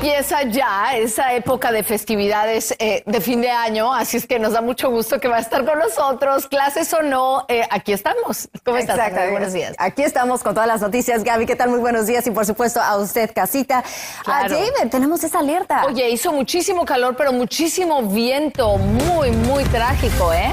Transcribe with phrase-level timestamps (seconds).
[0.00, 4.54] Empieza ya esa época de festividades eh, de fin de año, así es que nos
[4.54, 8.48] da mucho gusto que va a estar con nosotros, clases o no, eh, aquí estamos.
[8.64, 8.96] ¿Cómo estás?
[8.96, 9.20] Exacto.
[9.20, 9.74] Muy buenos días.
[9.76, 11.22] Aquí estamos con todas las noticias.
[11.22, 11.68] Gaby, ¿qué tal?
[11.68, 13.84] Muy buenos días y por supuesto a usted, casita.
[14.24, 14.56] Claro.
[14.56, 15.84] A David, tenemos esa alerta.
[15.84, 20.50] Oye, hizo muchísimo calor, pero muchísimo viento, muy, muy trágico, ¿eh?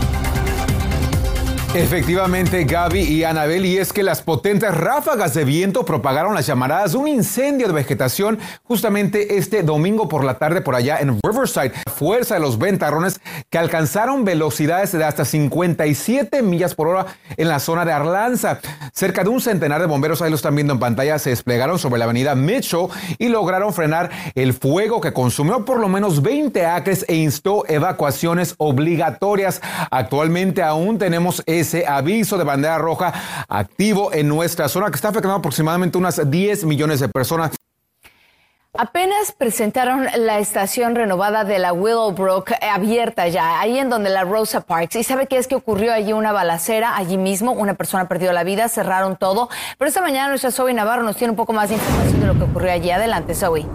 [1.77, 6.93] Efectivamente, Gaby y Anabel, y es que las potentes ráfagas de viento propagaron las llamaradas
[6.93, 11.73] de un incendio de vegetación justamente este domingo por la tarde por allá en Riverside.
[11.95, 13.21] Fuerza de los ventarrones
[13.51, 17.05] que alcanzaron velocidades de hasta 57 millas por hora
[17.37, 18.59] en la zona de Arlanza.
[18.91, 21.99] Cerca de un centenar de bomberos, ahí lo están viendo en pantalla, se desplegaron sobre
[21.99, 22.87] la avenida Mitchell
[23.19, 28.55] y lograron frenar el fuego que consumió por lo menos 20 acres e instó evacuaciones
[28.57, 29.61] obligatorias.
[29.91, 33.13] Actualmente aún tenemos ese aviso de bandera roja
[33.47, 37.51] activo en nuestra zona que está afectando aproximadamente unas 10 millones de personas.
[38.79, 44.23] Apenas presentaron la estación renovada de la Willowbrook eh, abierta ya, ahí en donde la
[44.23, 44.97] Rosa Parks.
[44.97, 46.95] ¿Y sabe qué es que ocurrió allí una balacera?
[46.95, 49.49] Allí mismo una persona perdió la vida, cerraron todo.
[49.79, 52.35] Pero esta mañana nuestra Zoe Navarro nos tiene un poco más de información de lo
[52.35, 52.91] que ocurrió allí.
[52.91, 53.65] Adelante, Zoe.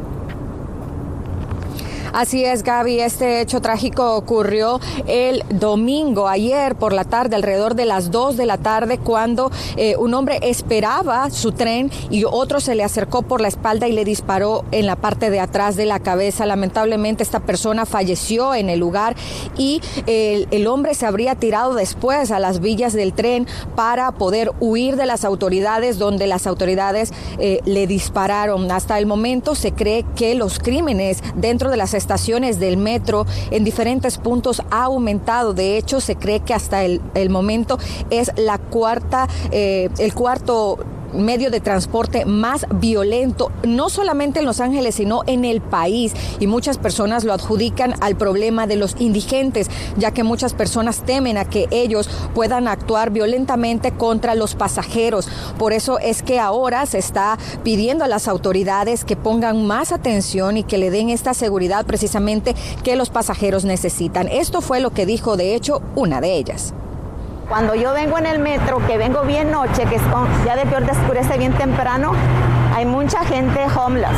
[2.13, 3.01] Así es, Gaby.
[3.01, 8.45] Este hecho trágico ocurrió el domingo, ayer por la tarde, alrededor de las 2 de
[8.45, 13.41] la tarde, cuando eh, un hombre esperaba su tren y otro se le acercó por
[13.41, 16.45] la espalda y le disparó en la parte de atrás de la cabeza.
[16.45, 19.17] Lamentablemente, esta persona falleció en el lugar
[19.57, 24.97] y el, hombre se habría tirado después a las villas del tren para poder huir
[24.97, 28.71] de las autoridades, donde las autoridades eh, le dispararon.
[28.71, 33.65] Hasta el momento se cree que los crímenes dentro de las estaciones del metro en
[33.65, 35.55] diferentes puntos ha aumentado.
[35.55, 37.79] De hecho, se cree que hasta el, el momento
[38.11, 40.79] es la cuarta, eh, el cuarto
[41.13, 46.15] medio de transporte más violento, no solamente en Los Ángeles, sino en el país.
[46.41, 51.39] Y muchas personas lo adjudican al problema de los indigentes, ya que muchas personas temen
[51.39, 55.29] a que ellos puedan actuar violentamente contra los pasajeros.
[55.59, 60.57] Por eso es que ahora se está pidiendo a las autoridades que pongan más atención
[60.57, 64.29] y que le den esta seguridad precisamente que los pasajeros necesitan.
[64.29, 66.75] Esto fue lo que dijo, de hecho, una de ellas.
[67.53, 70.03] Cuando yo vengo en el metro, que vengo bien noche, que es
[70.47, 72.13] ya de peor descurece bien temprano,
[72.75, 74.09] hay mucha gente homeless.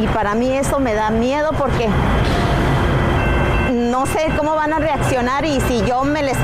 [0.00, 1.88] Y para mí eso me da miedo porque
[3.72, 6.38] no sé cómo van a reaccionar y si yo me les,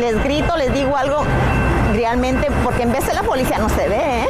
[0.00, 1.24] les grito, les digo algo,
[1.92, 4.28] realmente, porque en vez de la policía no se ve, ¿eh?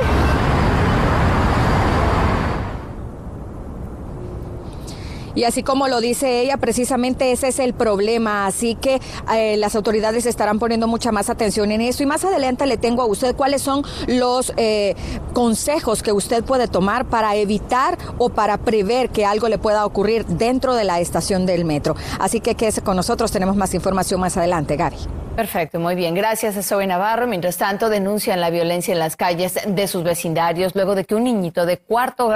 [5.34, 8.46] Y así como lo dice ella, precisamente ese es el problema.
[8.46, 9.00] Así que
[9.34, 12.02] eh, las autoridades estarán poniendo mucha más atención en eso.
[12.02, 14.94] Y más adelante le tengo a usted cuáles son los eh,
[15.32, 20.26] consejos que usted puede tomar para evitar o para prever que algo le pueda ocurrir
[20.26, 21.96] dentro de la estación del metro.
[22.18, 23.32] Así que quédese con nosotros.
[23.32, 24.96] Tenemos más información más adelante, Gary.
[25.36, 26.14] Perfecto, muy bien.
[26.14, 27.26] Gracias a Navarro.
[27.26, 31.24] Mientras tanto, denuncian la violencia en las calles de sus vecindarios luego de que un
[31.24, 32.34] niñito de cuarto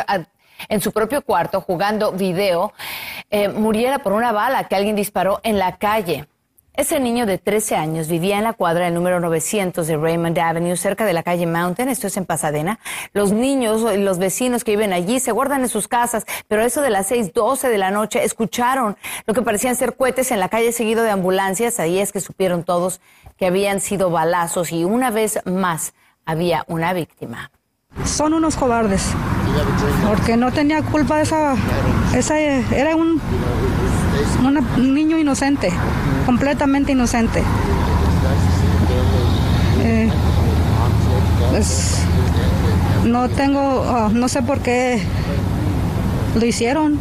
[0.68, 2.72] en su propio cuarto jugando video
[3.30, 6.26] eh, muriera por una bala que alguien disparó en la calle.
[6.76, 10.76] Ese niño de 13 años vivía en la cuadra del número 900 de Raymond Avenue,
[10.76, 12.78] cerca de la calle Mountain, esto es en Pasadena.
[13.14, 16.82] Los niños y los vecinos que viven allí se guardan en sus casas, pero eso
[16.82, 20.70] de las 6:12 de la noche escucharon lo que parecían ser cohetes en la calle
[20.70, 21.80] seguido de ambulancias.
[21.80, 23.00] Ahí es que supieron todos
[23.38, 25.94] que habían sido balazos y una vez más
[26.26, 27.50] había una víctima.
[28.04, 29.14] Son unos cobardes,
[30.06, 31.54] porque no tenía culpa esa,
[32.14, 33.20] esa era un,
[34.76, 35.70] un niño inocente,
[36.24, 37.42] completamente inocente.
[41.50, 42.02] Pues,
[43.06, 45.00] no tengo, ah, no sé por qué
[46.38, 46.98] lo hicieron.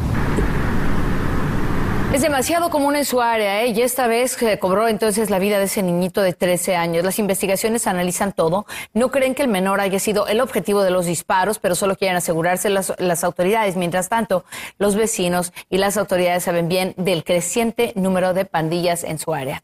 [2.16, 3.68] Es demasiado común en su área, ¿eh?
[3.76, 7.04] Y esta vez se cobró entonces la vida de ese niñito de 13 años.
[7.04, 8.66] Las investigaciones analizan todo.
[8.94, 12.16] No creen que el menor haya sido el objetivo de los disparos, pero solo quieren
[12.16, 13.76] asegurarse las, las autoridades.
[13.76, 14.46] Mientras tanto,
[14.78, 19.62] los vecinos y las autoridades saben bien del creciente número de pandillas en su área.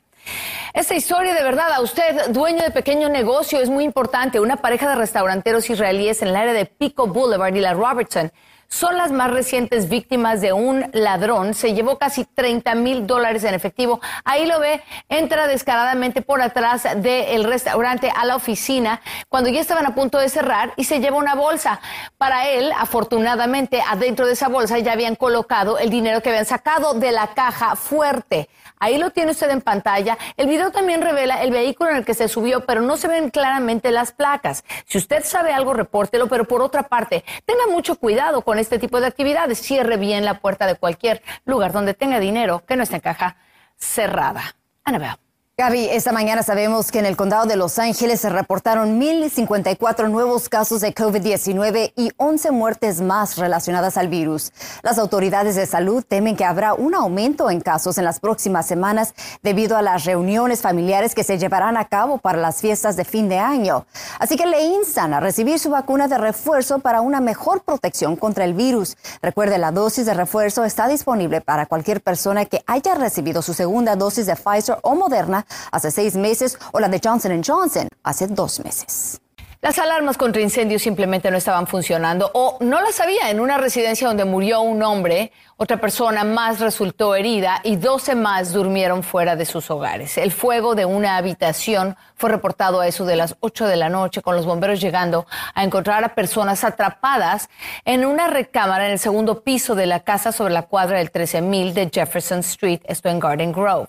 [0.74, 4.42] Esta historia de verdad a usted, dueño de pequeño negocio, es muy importante.
[4.42, 8.30] Una pareja de restauranteros israelíes en el área de Pico Boulevard y la Robertson
[8.72, 11.54] son las más recientes víctimas de un ladrón.
[11.54, 14.00] Se llevó casi 30 mil dólares en efectivo.
[14.24, 19.86] Ahí lo ve, entra descaradamente por atrás del restaurante a la oficina cuando ya estaban
[19.86, 21.82] a punto de cerrar y se lleva una bolsa.
[22.18, 26.94] Para él, afortunadamente, adentro de esa bolsa ya habían colocado el dinero que habían sacado
[26.94, 28.48] de la caja fuerte.
[28.82, 30.18] Ahí lo tiene usted en pantalla.
[30.38, 33.30] El video también revela el vehículo en el que se subió, pero no se ven
[33.30, 34.66] claramente las placas.
[34.86, 39.00] Si usted sabe algo, repórtelo, pero por otra parte, tenga mucho cuidado con este tipo
[39.00, 39.62] de actividades.
[39.62, 43.38] Cierre bien la puerta de cualquier lugar donde tenga dinero que no esté en caja
[43.78, 44.56] cerrada.
[44.84, 45.31] Anabel.
[45.62, 50.50] Gaby, esta mañana sabemos que en el condado de Los Ángeles se reportaron 1.054 nuevos
[50.50, 54.54] casos de COVID-19 y 11 muertes más relacionadas al virus.
[54.82, 59.14] Las autoridades de salud temen que habrá un aumento en casos en las próximas semanas
[59.44, 63.30] debido a las reuniones familiares que se llevarán a cabo para las fiestas de fin
[63.30, 63.86] de año.
[64.18, 68.46] Así que le instan a recibir su vacuna de refuerzo para una mejor protección contra
[68.46, 68.98] el virus.
[69.22, 73.96] Recuerde, la dosis de refuerzo está disponible para cualquier persona que haya recibido su segunda
[73.96, 78.60] dosis de Pfizer o Moderna hace seis meses o la de Johnson Johnson hace dos
[78.64, 79.22] meses.
[79.62, 84.08] Las alarmas contra incendios simplemente no estaban funcionando o no las había en una residencia
[84.08, 85.32] donde murió un hombre,
[85.62, 90.18] otra persona más resultó herida y 12 más durmieron fuera de sus hogares.
[90.18, 94.24] El fuego de una habitación fue reportado a eso de las 8 de la noche
[94.24, 97.48] con los bomberos llegando a encontrar a personas atrapadas
[97.86, 101.76] en una recámara en el segundo piso de la casa sobre la cuadra del 13000
[101.76, 103.88] de Jefferson Street, esto en Garden Grove.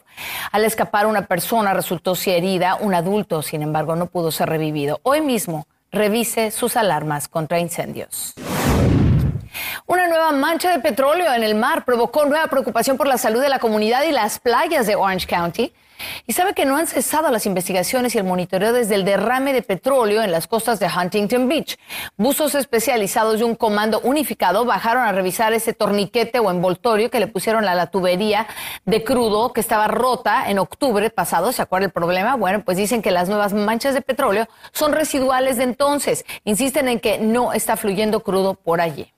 [0.51, 5.01] Al escapar una persona resultó herida, un adulto, sin embargo, no pudo ser revivido.
[5.05, 8.35] Hoy mismo revise sus alarmas contra incendios.
[9.87, 13.49] Una nueva mancha de petróleo en el mar provocó nueva preocupación por la salud de
[13.49, 15.73] la comunidad y las playas de Orange County.
[16.27, 19.63] Y sabe que no han cesado las investigaciones y el monitoreo desde el derrame de
[19.63, 21.79] petróleo en las costas de Huntington Beach.
[22.17, 27.27] Buzos especializados de un comando unificado bajaron a revisar ese torniquete o envoltorio que le
[27.27, 28.47] pusieron a la tubería
[28.85, 31.53] de crudo que estaba rota en octubre pasado.
[31.53, 32.37] ¿Se acuerda el problema?
[32.37, 36.25] Bueno, pues dicen que las nuevas manchas de petróleo son residuales de entonces.
[36.45, 39.13] Insisten en que no está fluyendo crudo por allí.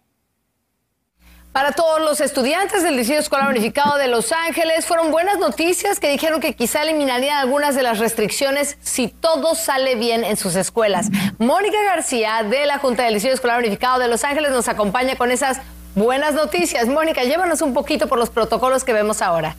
[1.54, 6.10] Para todos los estudiantes del Distrito Escolar Unificado de Los Ángeles fueron buenas noticias que
[6.10, 11.10] dijeron que quizá eliminarían algunas de las restricciones si todo sale bien en sus escuelas.
[11.38, 15.30] Mónica García de la Junta del Distrito Escolar Unificado de Los Ángeles nos acompaña con
[15.30, 15.60] esas
[15.94, 16.88] buenas noticias.
[16.88, 19.54] Mónica, llévanos un poquito por los protocolos que vemos ahora.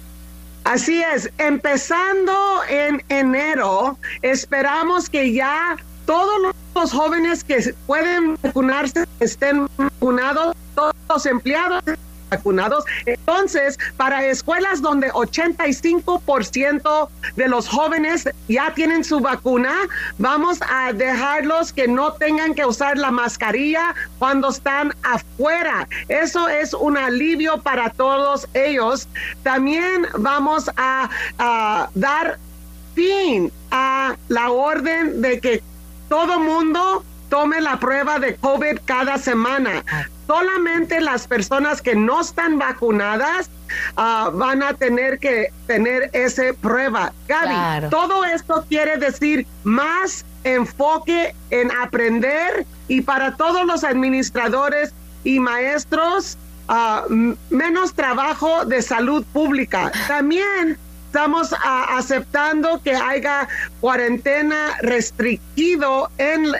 [0.65, 2.33] Así es, empezando
[2.67, 11.25] en enero, esperamos que ya todos los jóvenes que pueden vacunarse estén vacunados todos los
[11.25, 11.83] empleados
[12.29, 12.83] vacunados.
[13.05, 19.71] Entonces, para escuelas donde 85% de los jóvenes ya tienen su vacuna,
[20.17, 25.87] vamos a dejarlos que no tengan que usar la mascarilla cuando están afuera.
[26.07, 29.07] Eso es un alivio para todos ellos.
[29.43, 31.09] También vamos a
[31.93, 32.39] dar
[32.95, 35.61] fin a la orden de que
[36.09, 39.83] todo mundo tome la prueba de COVID cada semana.
[40.27, 43.49] Solamente las personas que no están vacunadas
[43.95, 47.13] ah, van a tener que tener esa prueba.
[47.27, 54.93] Gaby, todo esto quiere decir más enfoque en aprender y para todos los administradores
[55.23, 56.37] y maestros,
[56.67, 57.03] ah,
[57.49, 59.91] menos trabajo de salud pública.
[60.07, 60.77] También
[61.15, 63.47] estamos ah, aceptando que haya
[63.79, 66.51] cuarentena restringido en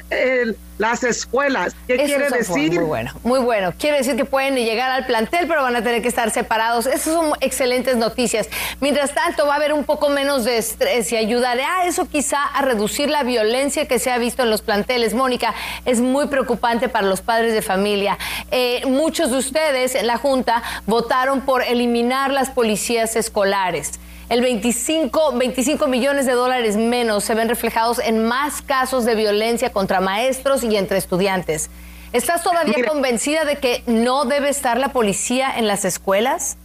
[0.78, 1.76] las escuelas.
[1.88, 2.72] ¿Qué quiere decir?
[2.72, 3.74] Muy bueno, muy bueno.
[3.78, 6.86] Quiere decir que pueden llegar al plantel, pero van a tener que estar separados.
[6.86, 8.48] Esas son excelentes noticias.
[8.80, 12.62] Mientras tanto, va a haber un poco menos de estrés y ayudará eso quizá a
[12.62, 15.14] reducir la violencia que se ha visto en los planteles.
[15.14, 15.54] Mónica,
[15.84, 18.18] es muy preocupante para los padres de familia.
[18.52, 25.34] Eh, muchos de ustedes en la Junta votaron por eliminar las policías escolares el 25,
[25.38, 30.64] 25 millones de dólares menos se ven reflejados en más casos de violencia contra maestros
[30.64, 31.70] y entre estudiantes.
[32.12, 36.58] ¿Estás todavía convencida de que no debe estar la policía en las escuelas?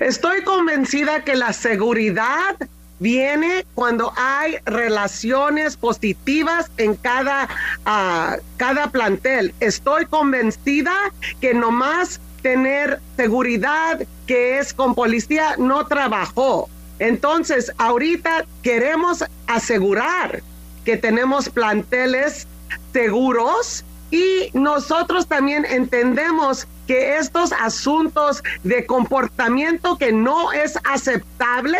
[0.00, 2.56] Estoy convencida que la seguridad
[2.98, 7.48] viene cuando hay relaciones positivas en cada,
[7.84, 9.54] uh, cada plantel.
[9.60, 10.94] Estoy convencida
[11.40, 16.68] que nomás tener seguridad que es con policía no trabajó.
[16.98, 20.42] Entonces, ahorita queremos asegurar
[20.84, 22.46] que tenemos planteles
[22.92, 31.78] seguros y nosotros también entendemos que estos asuntos de comportamiento que no es aceptable,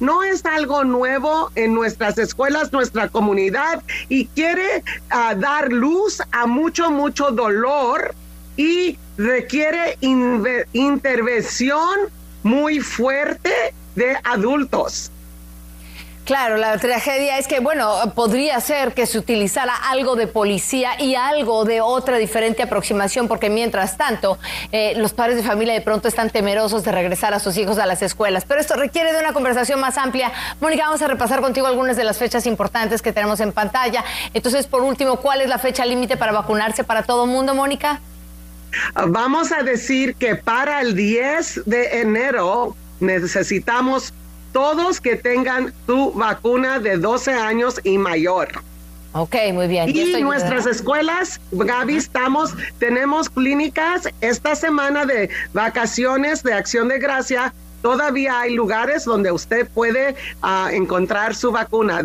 [0.00, 6.46] no es algo nuevo en nuestras escuelas, nuestra comunidad, y quiere ah, dar luz a
[6.46, 8.14] mucho, mucho dolor
[8.56, 9.96] y requiere
[10.72, 11.98] intervención
[12.42, 13.52] muy fuerte
[13.98, 15.10] de adultos.
[16.28, 21.14] Claro, la tragedia es que, bueno, podría ser que se utilizara algo de policía y
[21.14, 24.38] algo de otra diferente aproximación, porque mientras tanto,
[24.70, 27.86] eh, los padres de familia de pronto están temerosos de regresar a sus hijos a
[27.86, 28.44] las escuelas.
[28.46, 30.30] Pero esto requiere de una conversación más amplia.
[30.60, 34.04] Mónica, vamos a repasar contigo algunas de las fechas importantes que tenemos en pantalla.
[34.34, 38.02] Entonces, por último, ¿cuál es la fecha límite para vacunarse para todo el mundo, Mónica?
[39.06, 44.12] Vamos a decir que para el 10 de enero necesitamos
[44.52, 48.48] todos que tengan su vacuna de 12 años y mayor.
[49.12, 49.88] Ok, muy bien.
[49.88, 57.54] Y nuestras escuelas, Gaby, estamos, tenemos clínicas esta semana de vacaciones de acción de gracia.
[57.82, 62.02] Todavía hay lugares donde usted puede ah, encontrar su vacuna.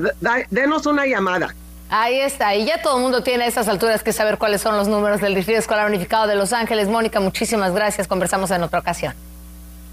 [0.49, 1.53] denos una llamada.
[1.89, 4.75] Ahí está, y ya todo el mundo tiene a estas alturas que saber cuáles son
[4.77, 6.87] los números del Distrito Escolar Unificado de Los Ángeles.
[6.87, 8.07] Mónica, muchísimas gracias.
[8.07, 9.13] Conversamos en otra ocasión.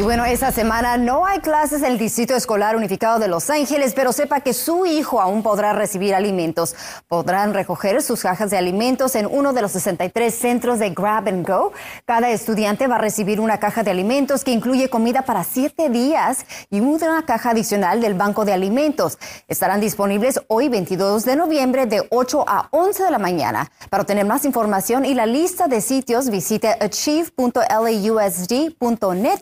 [0.00, 3.92] Y bueno, esta semana no hay clases en el Distrito Escolar Unificado de Los Ángeles,
[3.94, 6.74] pero sepa que su hijo aún podrá recibir alimentos.
[7.06, 11.46] Podrán recoger sus cajas de alimentos en uno de los 63 centros de Grab and
[11.46, 11.74] Go.
[12.06, 16.46] Cada estudiante va a recibir una caja de alimentos que incluye comida para siete días
[16.70, 19.18] y una caja adicional del Banco de Alimentos.
[19.48, 23.70] Estarán disponibles hoy 22 de noviembre de 8 a 11 de la mañana.
[23.90, 29.40] Para obtener más información y la lista de sitios, visite achieve.lausd.net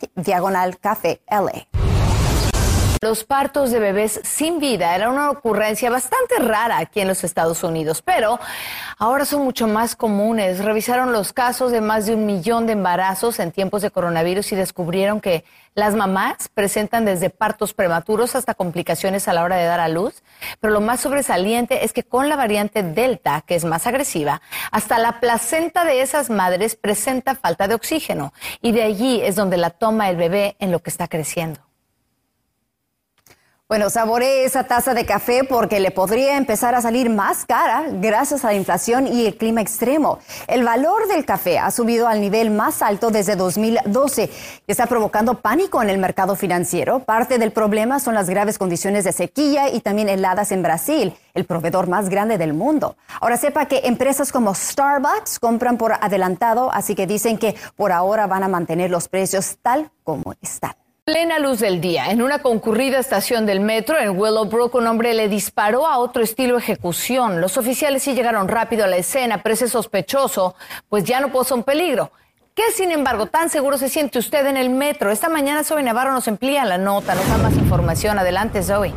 [0.80, 1.87] Café LA.
[3.00, 7.62] Los partos de bebés sin vida era una ocurrencia bastante rara aquí en los Estados
[7.62, 8.40] Unidos, pero
[8.98, 10.64] ahora son mucho más comunes.
[10.64, 14.56] Revisaron los casos de más de un millón de embarazos en tiempos de coronavirus y
[14.56, 19.78] descubrieron que las mamás presentan desde partos prematuros hasta complicaciones a la hora de dar
[19.78, 20.24] a luz.
[20.58, 24.98] Pero lo más sobresaliente es que con la variante Delta, que es más agresiva, hasta
[24.98, 29.70] la placenta de esas madres presenta falta de oxígeno y de allí es donde la
[29.70, 31.67] toma el bebé en lo que está creciendo.
[33.70, 38.42] Bueno, saboree esa taza de café porque le podría empezar a salir más cara gracias
[38.42, 40.20] a la inflación y el clima extremo.
[40.46, 44.30] El valor del café ha subido al nivel más alto desde 2012
[44.66, 47.00] y está provocando pánico en el mercado financiero.
[47.00, 51.44] Parte del problema son las graves condiciones de sequía y también heladas en Brasil, el
[51.44, 52.96] proveedor más grande del mundo.
[53.20, 58.26] Ahora sepa que empresas como Starbucks compran por adelantado, así que dicen que por ahora
[58.26, 60.72] van a mantener los precios tal como están.
[61.08, 65.26] Plena luz del día, en una concurrida estación del metro en Willowbrook, un hombre le
[65.26, 67.40] disparó a otro estilo ejecución.
[67.40, 70.54] Los oficiales sí llegaron rápido a la escena, pero ese sospechoso,
[70.90, 72.12] pues ya no puso un peligro.
[72.54, 75.10] ¿Qué, sin embargo, tan seguro se siente usted en el metro?
[75.10, 78.18] Esta mañana Zoe Navarro nos emplea la nota, nos da más información.
[78.18, 78.92] Adelante, Zoe.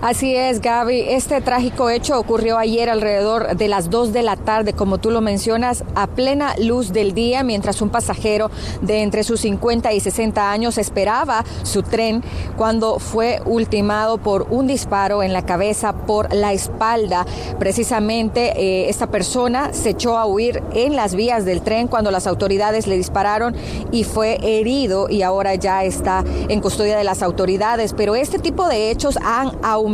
[0.00, 1.00] Así es, Gaby.
[1.08, 5.20] Este trágico hecho ocurrió ayer alrededor de las 2 de la tarde, como tú lo
[5.20, 8.48] mencionas, a plena luz del día, mientras un pasajero
[8.80, 12.22] de entre sus 50 y 60 años esperaba su tren
[12.56, 17.26] cuando fue ultimado por un disparo en la cabeza por la espalda.
[17.58, 22.28] Precisamente eh, esta persona se echó a huir en las vías del tren cuando las
[22.28, 23.56] autoridades le dispararon
[23.90, 27.94] y fue herido y ahora ya está en custodia de las autoridades.
[27.94, 29.87] Pero este tipo de hechos han aumentado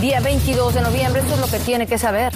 [0.00, 2.32] día 22 de noviembre, esto es lo que tiene que saber.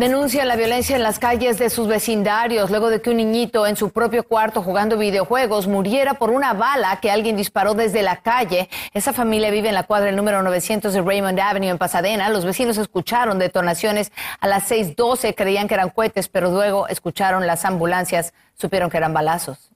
[0.00, 3.76] Denuncian la violencia en las calles de sus vecindarios luego de que un niñito en
[3.76, 8.70] su propio cuarto jugando videojuegos muriera por una bala que alguien disparó desde la calle.
[8.94, 12.30] Esa familia vive en la cuadra número 900 de Raymond Avenue en Pasadena.
[12.30, 17.66] Los vecinos escucharon detonaciones a las 6.12, creían que eran cohetes, pero luego escucharon las
[17.66, 19.69] ambulancias, supieron que eran balazos.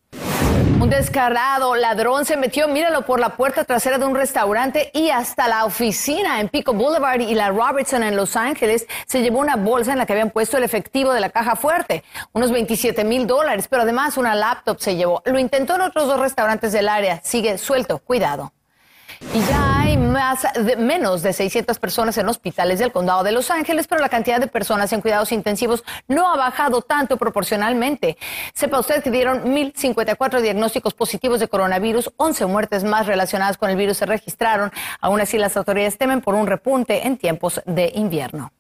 [0.84, 5.48] Un descarado ladrón se metió, míralo, por la puerta trasera de un restaurante y hasta
[5.48, 8.86] la oficina en Pico Boulevard y la Robertson en Los Ángeles.
[9.06, 12.04] Se llevó una bolsa en la que habían puesto el efectivo de la caja fuerte,
[12.34, 15.22] unos 27 mil dólares, pero además una laptop se llevó.
[15.24, 17.18] Lo intentó en otros dos restaurantes del área.
[17.24, 18.52] Sigue suelto, cuidado.
[19.35, 23.50] Y ya hay más de, menos de 600 personas en hospitales del condado de Los
[23.50, 28.16] Ángeles, pero la cantidad de personas en cuidados intensivos no ha bajado tanto proporcionalmente.
[28.52, 33.76] Sepa usted que dieron 1.054 diagnósticos positivos de coronavirus, 11 muertes más relacionadas con el
[33.76, 34.73] virus se registraron.
[35.00, 38.52] Aún así, las autoridades temen por un repunte en tiempos de invierno.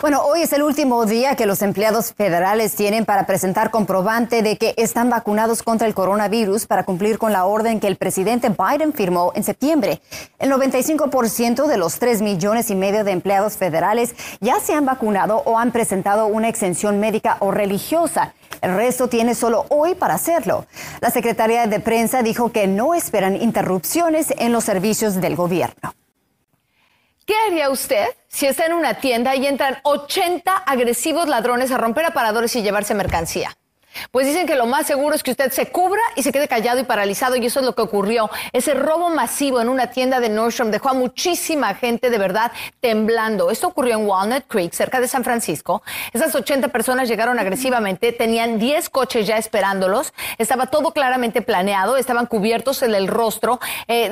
[0.00, 4.56] Bueno, hoy es el último día que los empleados federales tienen para presentar comprobante de
[4.56, 8.92] que están vacunados contra el coronavirus para cumplir con la orden que el presidente Biden
[8.92, 10.00] firmó en septiembre.
[10.38, 15.42] El 95% de los 3 millones y medio de empleados federales ya se han vacunado
[15.44, 18.34] o han presentado una exención médica o religiosa.
[18.60, 20.66] El resto tiene solo hoy para hacerlo.
[21.00, 25.92] La Secretaría de Prensa dijo que no esperan interrupciones en los servicios del gobierno.
[27.28, 32.06] ¿Qué haría usted si está en una tienda y entran 80 agresivos ladrones a romper
[32.06, 33.57] aparadores y llevarse mercancía?
[34.10, 36.80] Pues dicen que lo más seguro es que usted se cubra y se quede callado
[36.80, 38.30] y paralizado y eso es lo que ocurrió.
[38.52, 43.50] Ese robo masivo en una tienda de Nordstrom dejó a muchísima gente de verdad temblando.
[43.50, 45.82] Esto ocurrió en Walnut Creek, cerca de San Francisco.
[46.12, 52.26] Esas 80 personas llegaron agresivamente, tenían 10 coches ya esperándolos, estaba todo claramente planeado, estaban
[52.26, 54.10] cubiertos en el rostro, eh,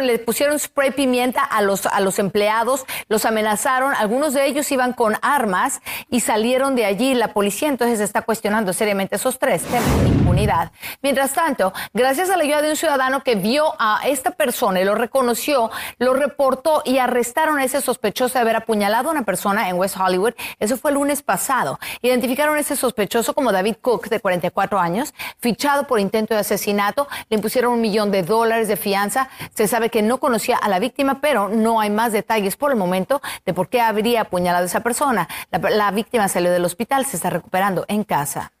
[0.00, 4.92] le pusieron spray pimienta a los, a los empleados, los amenazaron, algunos de ellos iban
[4.92, 7.14] con armas y salieron de allí.
[7.14, 10.72] La policía entonces está cuestionando seriamente esos tres temas de impunidad.
[11.02, 14.84] Mientras tanto, gracias a la ayuda de un ciudadano que vio a esta persona y
[14.84, 19.68] lo reconoció, lo reportó y arrestaron a ese sospechoso de haber apuñalado a una persona
[19.68, 20.32] en West Hollywood.
[20.58, 21.78] Eso fue el lunes pasado.
[22.00, 27.06] Identificaron a ese sospechoso como David Cook, de 44 años, fichado por intento de asesinato.
[27.28, 29.28] Le impusieron un millón de dólares de fianza.
[29.54, 32.78] Se sabe que no conocía a la víctima, pero no hay más detalles por el
[32.78, 35.28] momento de por qué habría apuñalado a esa persona.
[35.50, 38.52] La, la víctima salió del hospital, se está recuperando en casa.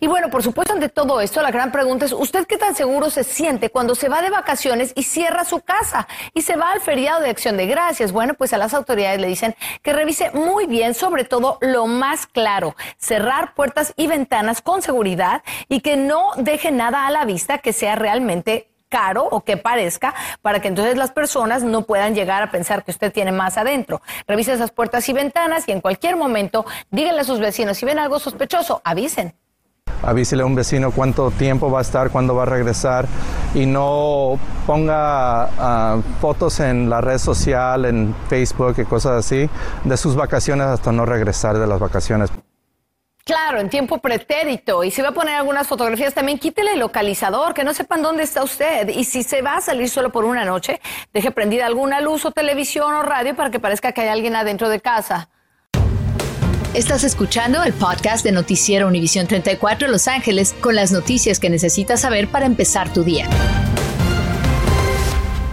[0.00, 3.10] Y bueno, por supuesto, ante todo esto, la gran pregunta es, ¿usted qué tan seguro
[3.10, 6.80] se siente cuando se va de vacaciones y cierra su casa y se va al
[6.80, 8.12] feriado de acción de gracias?
[8.12, 12.26] Bueno, pues a las autoridades le dicen que revise muy bien, sobre todo lo más
[12.26, 17.58] claro, cerrar puertas y ventanas con seguridad y que no deje nada a la vista
[17.58, 22.42] que sea realmente caro o que parezca para que entonces las personas no puedan llegar
[22.42, 24.02] a pensar que usted tiene más adentro.
[24.28, 27.98] Revise esas puertas y ventanas y en cualquier momento díganle a sus vecinos si ven
[27.98, 29.34] algo sospechoso, avisen
[30.02, 33.06] avísele a un vecino cuánto tiempo va a estar, cuándo va a regresar
[33.54, 39.48] y no ponga ah, fotos en la red social, en Facebook y cosas así,
[39.84, 42.30] de sus vacaciones hasta no regresar de las vacaciones.
[43.24, 44.82] Claro, en tiempo pretérito.
[44.82, 48.24] Y si va a poner algunas fotografías, también quítele el localizador, que no sepan dónde
[48.24, 48.88] está usted.
[48.88, 50.80] Y si se va a salir solo por una noche,
[51.12, 54.68] deje prendida alguna luz o televisión o radio para que parezca que hay alguien adentro
[54.68, 55.28] de casa.
[56.74, 62.00] Estás escuchando el podcast de Noticiero Univisión 34 Los Ángeles con las noticias que necesitas
[62.00, 63.28] saber para empezar tu día.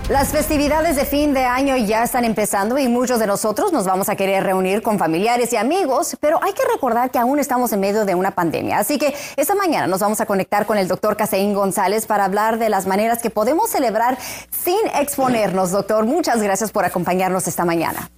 [0.08, 4.08] Las festividades de fin de año ya están empezando y muchos de nosotros nos vamos
[4.08, 7.82] a querer reunir con familiares y amigos, pero hay que recordar que aún estamos en
[7.82, 8.80] medio de una pandemia.
[8.80, 12.60] Así que esta mañana nos vamos a conectar con el doctor Caseín González para hablar
[12.60, 14.18] de las maneras que podemos celebrar
[14.52, 15.72] sin exponernos.
[15.72, 18.10] Doctor, muchas gracias por acompañarnos esta mañana.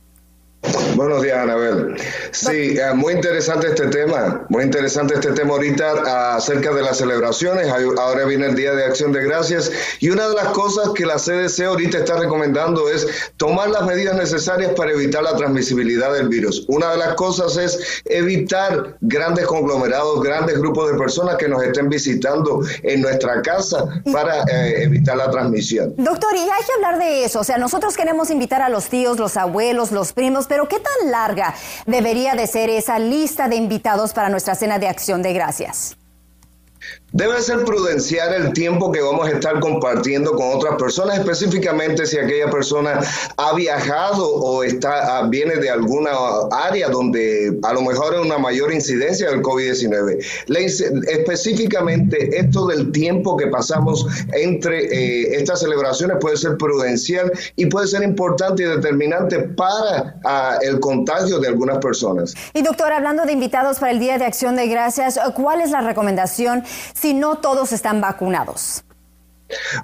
[0.95, 1.95] Buenos días, Anabel.
[2.31, 6.97] Sí, eh, muy interesante este tema, muy interesante este tema ahorita ah, acerca de las
[6.97, 7.67] celebraciones.
[7.97, 11.15] Ahora viene el Día de Acción de Gracias y una de las cosas que la
[11.15, 16.65] CDC ahorita está recomendando es tomar las medidas necesarias para evitar la transmisibilidad del virus.
[16.67, 21.89] Una de las cosas es evitar grandes conglomerados, grandes grupos de personas que nos estén
[21.89, 25.95] visitando en nuestra casa para eh, evitar la transmisión.
[25.97, 27.39] Doctor, y hay que hablar de eso.
[27.39, 31.11] O sea, nosotros queremos invitar a los tíos, los abuelos, los primos, pero ¿qué tan
[31.11, 35.95] larga debería de ser esa lista de invitados para nuestra cena de acción de gracias?
[37.13, 42.17] Debe ser prudenciar el tiempo que vamos a estar compartiendo con otras personas, específicamente si
[42.17, 43.01] aquella persona
[43.35, 46.11] ha viajado o está ah, viene de alguna
[46.51, 50.23] área donde a lo mejor hay una mayor incidencia del COVID-19.
[51.09, 57.87] Específicamente esto del tiempo que pasamos entre eh, estas celebraciones puede ser prudencial y puede
[57.87, 62.33] ser importante y determinante para ah, el contagio de algunas personas.
[62.53, 65.81] Y doctor, hablando de invitados para el Día de Acción de Gracias, ¿cuál es la
[65.81, 66.63] recomendación?
[67.01, 68.83] Si no todos están vacunados?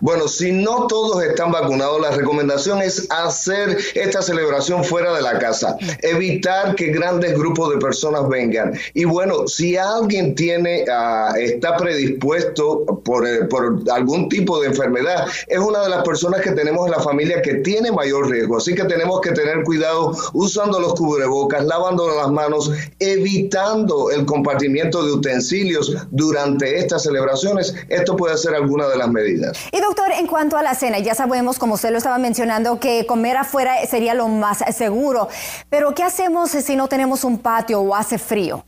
[0.01, 5.39] Bueno, si no todos están vacunados, la recomendación es hacer esta celebración fuera de la
[5.39, 8.73] casa, evitar que grandes grupos de personas vengan.
[8.93, 15.27] Y bueno, si alguien tiene, ah, está predispuesto por, eh, por, algún tipo de enfermedad,
[15.47, 18.57] es una de las personas que tenemos en la familia que tiene mayor riesgo.
[18.57, 25.05] Así que tenemos que tener cuidado usando los cubrebocas, lavando las manos, evitando el compartimiento
[25.05, 27.73] de utensilios durante estas celebraciones.
[27.89, 29.56] Esto puede ser alguna de las medidas.
[29.71, 33.05] Y doctor, en cuanto a la cena, ya sabemos, como usted lo estaba mencionando, que
[33.05, 35.27] comer afuera sería lo más seguro.
[35.69, 38.63] Pero ¿qué hacemos si no tenemos un patio o hace frío?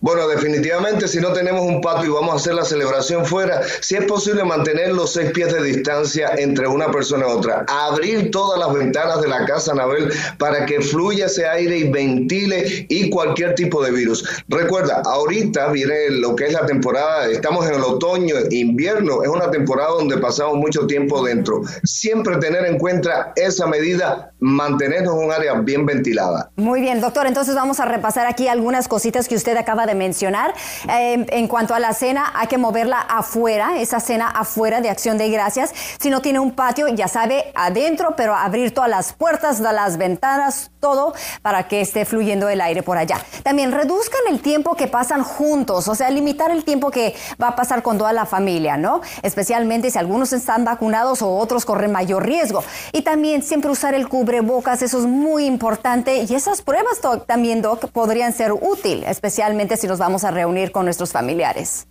[0.00, 3.96] Bueno, definitivamente si no tenemos un patio y vamos a hacer la celebración fuera, si
[3.96, 8.58] es posible mantener los seis pies de distancia entre una persona y otra, abrir todas
[8.58, 13.54] las ventanas de la casa, Anabel, para que fluya ese aire y ventile y cualquier
[13.54, 14.24] tipo de virus.
[14.48, 19.50] Recuerda, ahorita viene lo que es la temporada, estamos en el otoño, invierno, es una
[19.50, 21.62] temporada donde pasamos mucho tiempo dentro.
[21.84, 26.50] Siempre tener en cuenta esa medida, mantenernos en un área bien ventilada.
[26.56, 30.54] Muy bien, doctor, entonces vamos a repasar aquí algunas cositas que usted acaba de mencionar.
[30.88, 35.18] Eh, en cuanto a la cena, hay que moverla afuera, esa cena afuera de acción
[35.18, 35.72] de gracias.
[35.98, 40.70] Si no tiene un patio, ya sabe, adentro, pero abrir todas las puertas, las ventanas,
[40.80, 43.18] todo para que esté fluyendo el aire por allá.
[43.42, 47.56] También reduzcan el tiempo que pasan juntos, o sea, limitar el tiempo que va a
[47.56, 49.00] pasar con toda la familia, ¿no?
[49.22, 52.64] Especialmente si algunos están vacunados o otros corren mayor riesgo.
[52.92, 56.26] Y también siempre usar el cubrebocas, eso es muy importante.
[56.28, 60.84] Y esas pruebas también, Doc, podrían ser útil, especialmente si nos vamos a reunir con
[60.84, 61.86] nuestros familiares.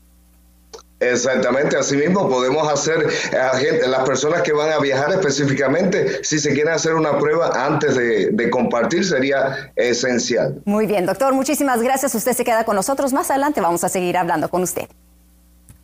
[1.01, 6.53] Exactamente, asimismo podemos hacer a gente, las personas que van a viajar específicamente, si se
[6.53, 10.61] quieren hacer una prueba antes de, de, compartir, sería esencial.
[10.65, 12.13] Muy bien, doctor, muchísimas gracias.
[12.13, 13.13] Usted se queda con nosotros.
[13.13, 14.87] Más adelante vamos a seguir hablando con usted.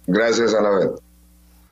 [0.06, 0.92] Gracias, Anabel.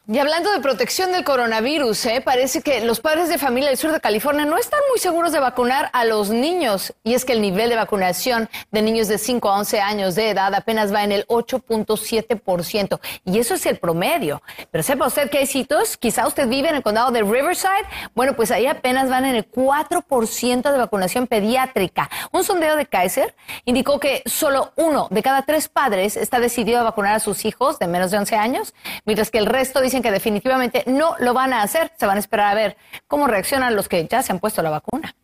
[0.08, 2.22] Y hablando de protección del coronavirus, ¿eh?
[2.24, 5.40] parece que los padres de familia del sur de California no están muy seguros de
[5.40, 6.94] vacunar a los niños.
[7.04, 10.30] Y es que el nivel de vacunación de niños de 5 a 11 años de
[10.30, 13.00] edad apenas va en el 8.7%.
[13.26, 14.44] Y eso es el promedio.
[14.70, 18.36] Pero sepa usted que hay sitios, quizá usted vive en el condado de Riverside, bueno,
[18.36, 22.12] pues ahí apenas van en el 4% de vacunación pediátrica.
[22.32, 23.34] Un sondeo de Kaiser
[23.66, 27.80] indicó que solo uno de cada tres padres está decidido a vacunar a sus hijos
[27.80, 31.54] de menos de 11 años, mientras que el resto dice que definitivamente no lo van
[31.54, 31.92] a hacer.
[31.98, 32.78] Se van a esperar a ver
[33.08, 35.16] cómo reaccionan los que ya se han puesto la vacuna.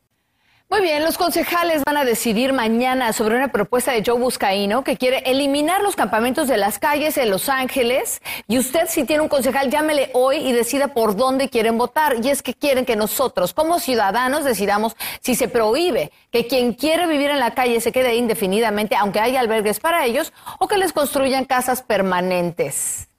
[0.72, 4.96] Muy bien, los concejales van a decidir mañana sobre una propuesta de Joe Buscaino que
[4.96, 8.22] quiere eliminar los campamentos de las calles en Los Ángeles.
[8.48, 12.16] Y usted, si tiene un concejal, llámele hoy y decida por dónde quieren votar.
[12.24, 17.06] Y es que quieren que nosotros, como ciudadanos, decidamos si se prohíbe que quien quiere
[17.06, 20.94] vivir en la calle se quede indefinidamente, aunque haya albergues para ellos, o que les
[20.94, 23.11] construyan casas permanentes.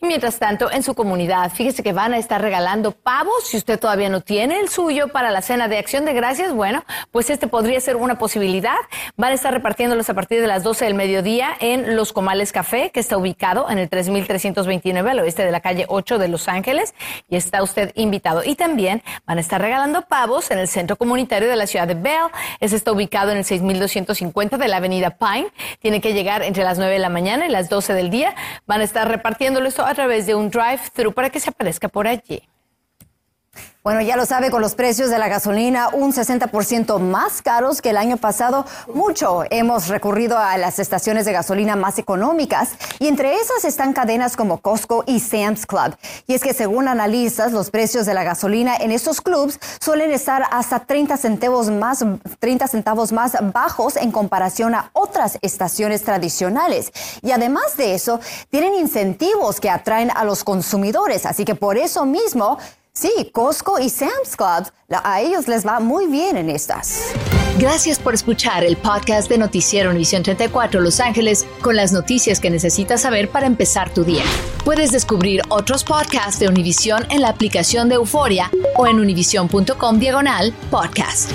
[0.00, 3.46] Y mientras tanto, en su comunidad, fíjese que van a estar regalando pavos.
[3.46, 6.84] Si usted todavía no tiene el suyo para la cena de acción de gracias, bueno,
[7.10, 8.76] pues este podría ser una posibilidad.
[9.16, 12.90] Van a estar repartiéndolos a partir de las 12 del mediodía en Los Comales Café,
[12.90, 16.94] que está ubicado en el 3329 al oeste de la calle 8 de Los Ángeles.
[17.28, 18.42] Y está usted invitado.
[18.44, 21.94] Y también van a estar regalando pavos en el centro comunitario de la ciudad de
[21.94, 22.28] Bell.
[22.60, 25.48] Ese está ubicado en el 6250 de la avenida Pine.
[25.80, 28.34] Tiene que llegar entre las 9 de la mañana y las 12 del día.
[28.66, 29.08] Van a estar
[29.70, 32.42] repartiéndolo a través de un drive-thru para que se aparezca por allí.
[33.82, 37.88] Bueno, ya lo sabe, con los precios de la gasolina un 60% más caros que
[37.88, 43.36] el año pasado, mucho hemos recurrido a las estaciones de gasolina más económicas y entre
[43.36, 45.96] esas están cadenas como Costco y Sam's Club.
[46.26, 50.44] Y es que según analistas, los precios de la gasolina en estos clubs suelen estar
[50.50, 52.04] hasta 30 centavos más,
[52.38, 56.92] 30 centavos más bajos en comparación a otras estaciones tradicionales.
[57.22, 62.04] Y además de eso, tienen incentivos que atraen a los consumidores, así que por eso
[62.04, 62.58] mismo
[62.92, 67.12] Sí, Costco y Sam's Club, a ellos les va muy bien en estas.
[67.58, 72.50] Gracias por escuchar el podcast de Noticiero Univisión 34 Los Ángeles con las noticias que
[72.50, 74.24] necesitas saber para empezar tu día.
[74.64, 80.52] Puedes descubrir otros podcasts de Univisión en la aplicación de Euforia o en univision.com diagonal
[80.70, 81.30] podcast.